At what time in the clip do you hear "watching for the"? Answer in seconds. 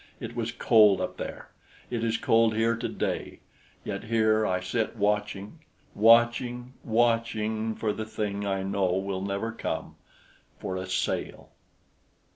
6.83-8.05